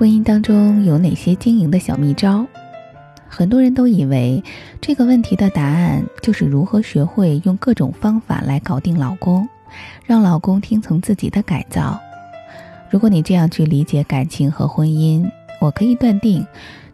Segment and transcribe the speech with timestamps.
[0.00, 2.46] 婚姻当中有哪些经营的小秘招？
[3.28, 4.42] 很多人都以为
[4.80, 9.46] 这个问题的答案就是如何学会用各种方法来搞定老公，
[10.06, 12.00] 让老公听从自己的改造。
[12.88, 16.46] 如果你这样去理解感情和婚姻，我可以断定，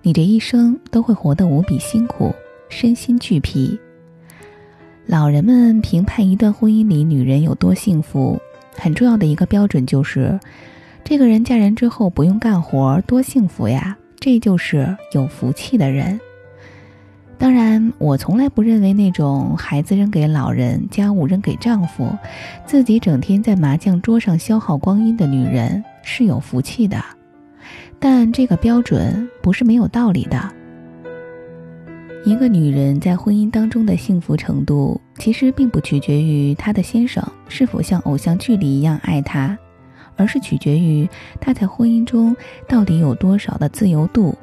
[0.02, 2.34] 你这一生都会活得无比辛苦，
[2.68, 3.78] 身心俱疲。
[5.06, 8.36] 老人们评判一段婚姻里女人有多幸福，
[8.74, 10.40] 很重要的一个标准就是，
[11.08, 13.96] 这个人嫁人之后不用干活，多幸福呀！
[14.18, 16.20] 这就是有福气的人。
[17.38, 22.10] 当然，我从来不认为那种孩子扔给老人、家务扔给丈夫，
[22.64, 27.00] 自己整天在麻将桌上消耗光阴的女人是有福气的。
[28.00, 30.52] 但这个标准不是没有道理的。
[32.24, 39.56] 一个女人在婚姻当中的幸福程度，其实并不取决于她的先生是否像偶像剧里一样爱她，
[40.16, 41.08] 而是取决于
[41.40, 42.34] 他在婚姻中
[42.68, 44.36] 到底有多少的自由度。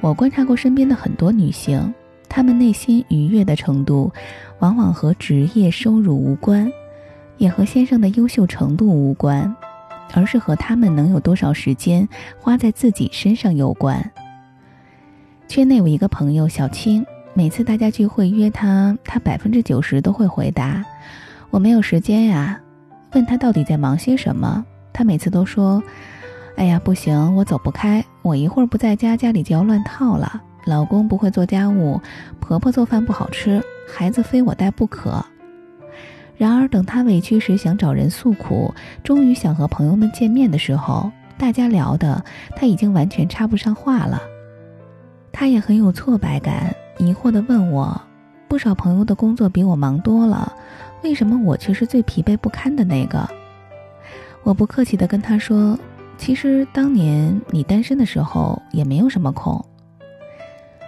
[0.00, 1.94] 我观察过身边的很多女性。
[2.28, 4.12] 她们内心愉悦的程度，
[4.58, 6.70] 往往和职业收入无关，
[7.38, 9.54] 也和先生的优秀程度无关，
[10.12, 12.06] 而是和他们能有多少时间
[12.38, 14.10] 花在自己身上有关。
[15.48, 20.84] 圈内有一个朋友小青，每次大家聚会约她，她百分之九十都会回答
[21.50, 22.60] ：“我没有时间呀。”
[23.14, 25.82] 问他到底在忙些什么，他每次都说
[26.56, 32.00] ：“哎呀，不行，我走不开，我一会儿不在家，家里就要乱套了。”老公不会做家务，
[32.40, 35.22] 婆婆做饭不好吃，孩子非我带不可。
[36.38, 38.74] 然而，等她委屈时想找人诉苦，
[39.04, 42.24] 终于想和朋友们见面的时候，大家聊的
[42.56, 44.22] 她已经完全插不上话了。
[45.30, 48.00] 她也很有挫败感，疑惑地问我
[48.48, 50.50] ：“不少朋友的工作比我忙多了，
[51.04, 53.28] 为什么我却是最疲惫不堪的那个？”
[54.46, 55.76] 我不客气地跟他说
[56.16, 59.60] ：“其实当年你单身的时候，也没有什么空。”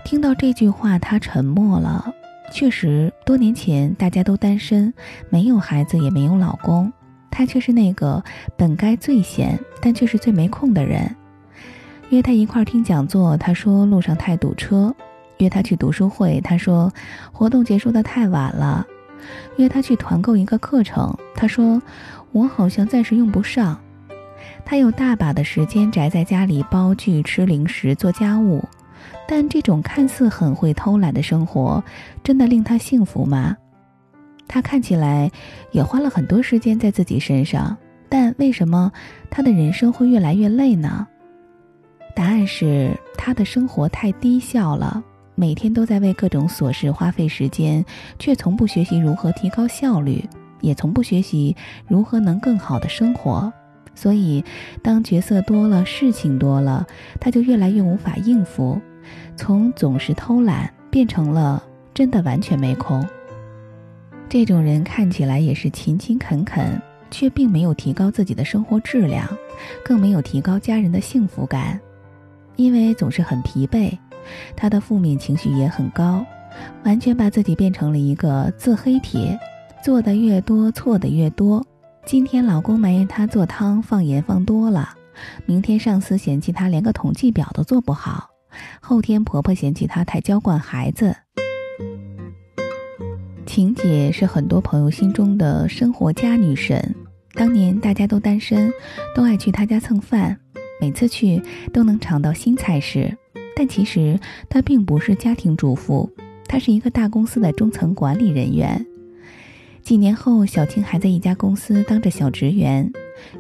[0.07, 2.15] 听到这句话，他沉默了。
[2.53, 4.95] 确实，多年前大家都单身，
[5.29, 6.93] 没有孩子，也没有老公，
[7.33, 8.23] 他却是那个
[8.57, 11.17] 本该最闲，但却是最没空的人。
[12.11, 14.95] 约他一块听讲座，他说路上太堵车；
[15.39, 16.93] 约他去读书会，他说
[17.33, 18.87] 活动结束的太晚了；
[19.57, 21.83] 约他去团购一个课程，他说
[22.33, 23.81] 我好像暂时用不上。
[24.65, 28.63] 他有大把的时间宅在家里煲剧、吃零食、做家务。
[29.27, 31.83] 但这种看似很会偷懒的生活，
[32.23, 33.57] 真的令他幸福吗？
[34.47, 35.31] 他看起来
[35.71, 37.77] 也花了很多时间在自己身上，
[38.09, 38.91] 但为什么
[39.31, 41.07] 他的人生会越来越累呢？
[42.15, 45.03] 答案是他的生活太低效了，
[45.35, 47.85] 每天都在为各种琐事花费时间，
[48.19, 50.25] 却从不学习如何提高效率，
[50.61, 53.53] 也从不学习如何能更好的生活。
[53.95, 54.45] 所以，
[54.83, 56.87] 当角色多了，事情多了，
[57.21, 58.81] 他就越来越无法应付。
[59.37, 61.63] 从总是偷懒变成了
[61.95, 63.05] 真的完全没空。
[64.29, 66.81] 这种人看起来也是勤勤恳恳，
[67.11, 69.27] 却并没有提高自己的生活质量，
[69.85, 71.81] 更没有提高家人的幸福感，
[72.55, 73.97] 因为总是很疲惫，
[74.55, 76.25] 他的负面情绪也很高，
[76.85, 79.39] 完全把自己变成了一个自黑帖，
[79.83, 81.65] 做的越多错的越多。
[82.05, 84.91] 今天老公埋怨他做汤放盐放多了，
[85.47, 88.29] 明天上司嫌弃他连个统计表都做不好。
[88.81, 91.15] 后天婆婆嫌弃她太娇惯孩子。
[93.47, 96.95] 晴姐是很多朋友心中的生活家女神，
[97.35, 98.73] 当年大家都单身，
[99.15, 100.39] 都爱去她家蹭饭，
[100.81, 103.17] 每次去都能尝到新菜式。
[103.55, 104.19] 但其实
[104.49, 106.11] 她并不是家庭主妇，
[106.47, 108.85] 她是一个大公司的中层管理人员。
[109.83, 112.91] 几年后，小青还在一家公司当着小职员，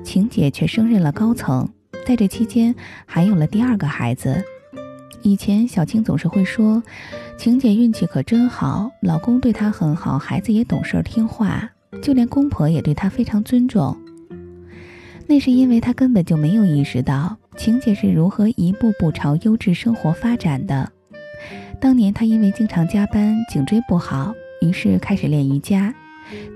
[0.03, 1.69] 晴姐却升任了高层，
[2.07, 4.43] 在这期间还有了第二个孩子。
[5.23, 6.83] 以前小青总是会说
[7.37, 11.69] ：“晴姐运气可真好，老公对她很好，孩子也懂事听话，
[12.01, 13.97] 就连公婆也对她非常尊重。”
[15.27, 20.91] 那是因为她根本就没有意识到晴姐是如何一步步朝优质生活发展的。
[21.79, 24.33] 当年她因为经常加班，颈椎不好，
[24.63, 25.93] 于是开始练瑜伽，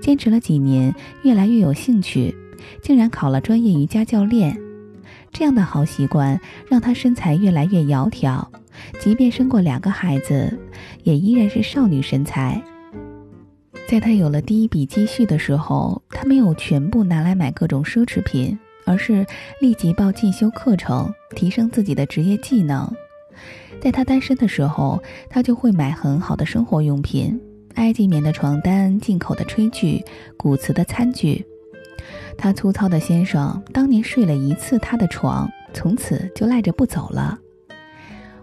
[0.01, 0.93] 坚持了几年，
[1.23, 2.35] 越来越有兴趣，
[2.81, 4.57] 竟然考了专业瑜伽教练。
[5.31, 6.39] 这样的好习惯
[6.69, 8.45] 让她身材越来越窈窕，
[8.99, 10.59] 即便生过两个孩子，
[11.03, 12.61] 也依然是少女身材。
[13.87, 19.25] 在她有了第一笔积蓄的时候，她没有全部拿来买各种奢侈品，而是
[19.59, 22.87] 立即报进修课程，提升自己的职业技能。
[23.81, 27.39] 在她单身的时候，她就会买很好的生活用品：
[27.75, 30.03] 埃及棉的床单、进口的炊具、
[30.37, 31.45] 古瓷的餐具。
[32.37, 37.37] 她粗糙的先生当年睡了一次她的床，从此就赖着不走了。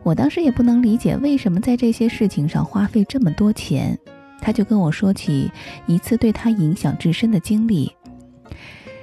[0.02, 3.98] 我当时也不能理解为什么在这些事情上花费这么多钱。
[4.42, 5.50] 他就跟我说起
[5.86, 7.92] 一次对他影响至深的经历。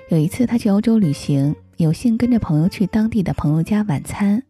[0.10, 4.42] 有一次他去欧洲旅行，有幸跟着朋友去当地的朋友家晚餐，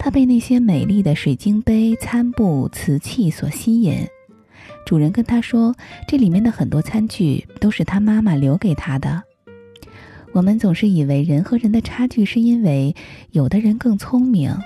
[0.00, 4.04] 他被那些美丽的水晶杯、餐布、瓷器所吸引。
[4.86, 5.74] 主人跟他说，
[6.06, 9.20] 这里面的很多餐具都是他妈妈留给他的。
[10.32, 12.94] 我们总是以为人和人的差距是因为
[13.32, 14.56] 有的人更聪明，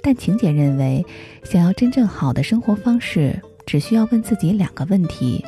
[0.00, 1.04] 但晴姐认为，
[1.44, 3.38] 想要真正好的生活方式。
[3.66, 5.44] 只需要问自己两个问题：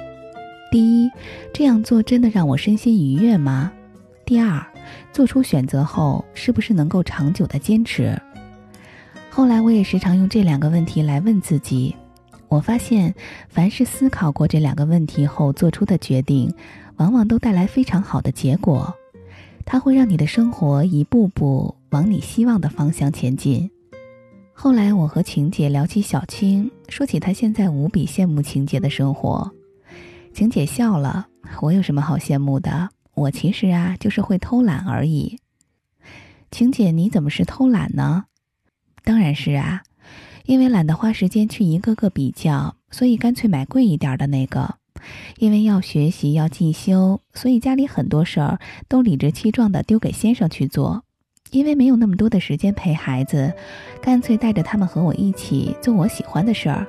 [0.72, 1.08] 第一，
[1.54, 3.72] 这样做真的让我身心愉悦吗？
[4.26, 4.60] 第二，
[5.10, 8.20] 做出选择后是不是能够长久的坚持？
[9.30, 11.94] 后来我也时常用这两个问题来问自己，
[12.48, 13.14] 我发现，
[13.48, 16.54] 凡是思考过这两个问题后做出的决定，
[16.96, 18.94] 往往都带来非常好的结果，
[19.66, 23.70] 它会让你的生活一步步往你希望的方向前进。
[24.54, 29.52] 后来我和晴姐聊起小青，说起她现在无比羡慕晴姐的生活，
[30.32, 31.28] 晴姐笑了。
[31.60, 32.88] 我有什么好羡慕的？
[33.14, 35.38] 我其实啊就是会偷懒而已。
[36.50, 38.24] 晴姐，你怎么是偷懒呢？
[39.04, 39.82] 当然是啊，
[40.44, 44.76] 因为懒得花时间去一个个比较，所以干脆买贵一点的那个。
[45.38, 48.58] 因为要学习要进修，所以家里很多事儿
[48.88, 51.02] 都理直气壮的丢给先生去做。
[51.50, 53.50] 因为没有那么多的时间陪孩子，
[54.02, 56.86] 干脆带着他们和我一起做我喜欢的事儿。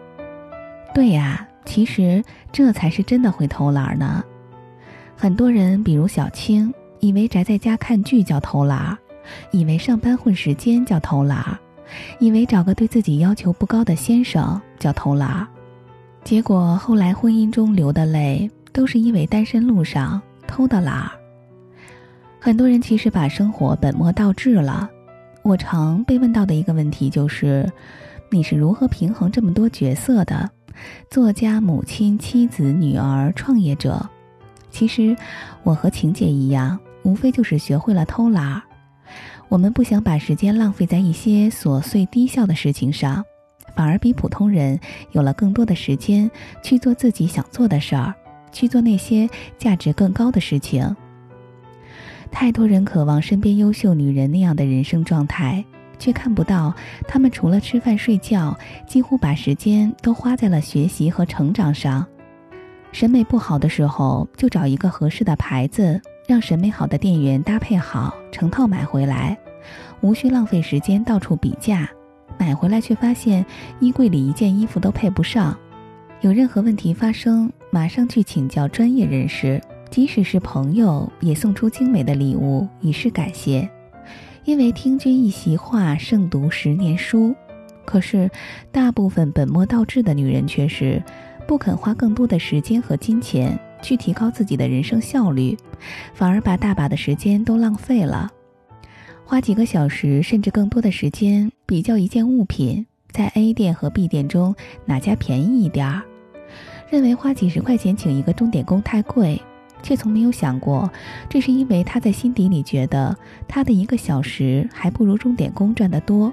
[0.94, 4.22] 对呀，其实这才是真的会偷懒呢。
[5.15, 8.98] 很多人，比如小青，以为宅在家看剧叫偷懒，
[9.51, 11.57] 以为上班混时间叫偷懒，
[12.19, 15.47] 以为找个对自己要求不高的先生叫偷懒，
[16.24, 21.09] 结果后来婚姻中流的泪，都是因为单身路上偷的懒。
[22.39, 24.89] 很多人其实把生活本末倒置了。
[25.41, 27.69] 我常被问到的一个问题就是：
[28.30, 30.50] 你是如何平衡这么多角色的？
[31.09, 34.07] 作家、母亲、妻子、女儿、创业者。
[34.71, 35.15] 其实，
[35.63, 38.62] 我和晴姐一样，无非就是学会了偷懒儿。
[39.50, 43.25] 我们不想把时间浪费在一些琐碎低效的事情上，
[43.75, 44.80] 反而比普通人
[45.12, 46.30] 有了更多的时间
[46.62, 48.13] 去做自己想做的事儿，
[48.51, 50.96] 去做那些价值更高的事情。
[52.30, 55.66] 太多人渴望身边优秀女人那样的人生状态，
[55.98, 56.72] 却看不到
[57.07, 58.56] 她们除了吃饭睡觉，
[58.88, 62.06] 几乎把时间都花在了学习和成长上。
[62.92, 66.00] 审美不好的时候，就找一个合适的牌子，
[66.30, 69.36] 让审美好的店员搭配好，成套买回来，
[70.02, 71.90] 无需浪费时间到处比价。
[72.38, 73.44] 买回来却发现
[73.80, 75.58] 衣柜里一件衣服都配不上。
[76.22, 79.60] 有任何问题发生，马上去请教专业人士。
[79.90, 83.68] 即使是朋友，也送出精美的礼物以示感谢，
[84.46, 87.36] 因为听君一席话胜读十年书。
[87.86, 88.30] 可是，
[88.72, 91.02] 大部分本末倒置的女人却是
[91.48, 95.58] 不肯花更多的时间和金钱去提高自己的人生效率，
[96.14, 98.30] 反而把大把的时间都浪费了。
[99.26, 104.56] 花几个小时甚至更多的时间比较一件物品，在 A 店和 B 店中
[104.86, 106.02] 哪家便宜一点儿，
[106.90, 109.42] 认为花几十块钱请一个钟点工太贵。
[109.82, 110.92] 却从没有想过，
[111.30, 113.16] 这是因为他在心底里觉得
[113.48, 116.30] 他的一个小时还不如钟点工赚得多。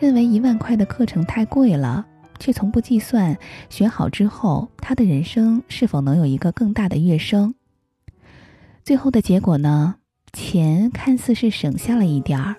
[0.00, 2.06] 认为一万块的课程太贵了，
[2.42, 3.38] 却从不计算
[3.70, 7.54] 学好之后他的人生是否能有一个更大的跃升。
[8.82, 9.94] 最后的结果呢？
[10.32, 12.56] 钱看似是省下了一点儿，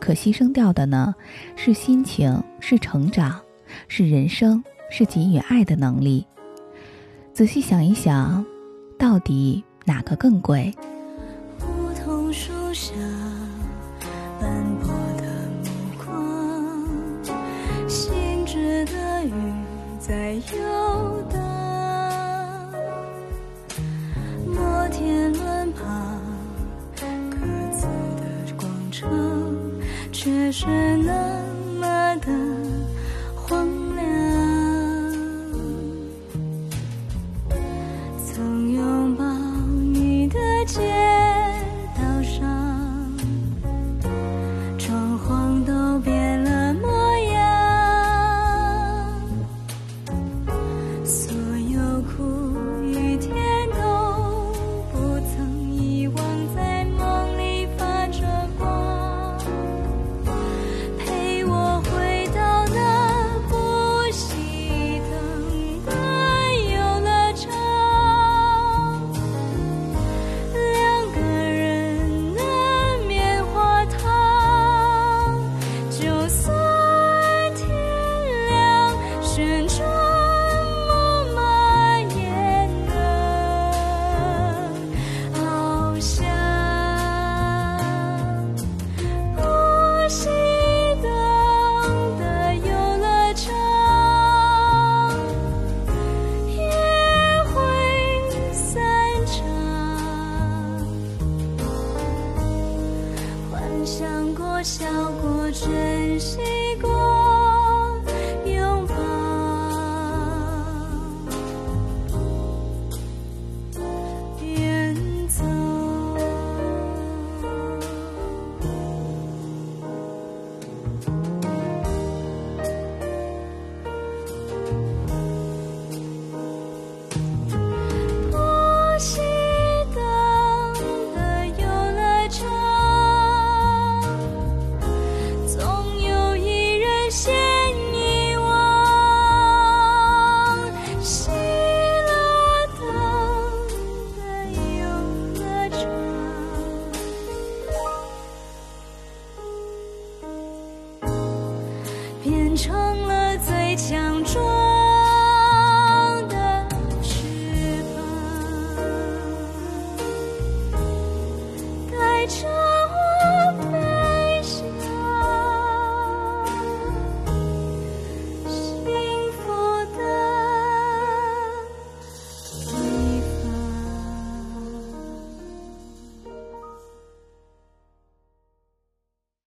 [0.00, 1.14] 可牺牲掉的呢，
[1.56, 3.38] 是心情，是成长，
[3.86, 6.26] 是人生，是给予爱的能力。
[7.34, 8.42] 仔细想一想。
[8.98, 10.74] 到底哪个更贵？
[20.38, 21.38] 游荡。
[24.46, 26.20] 摩天轮旁，
[26.96, 27.36] 各
[27.72, 28.22] 自的
[28.56, 29.08] 广场，
[30.12, 30.66] 却是
[30.98, 31.12] 那
[31.80, 32.26] 么的